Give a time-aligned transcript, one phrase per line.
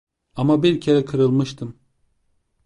[0.35, 1.79] Ama bir kere kırılmıştım.